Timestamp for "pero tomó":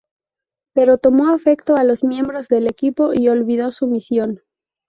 0.73-1.27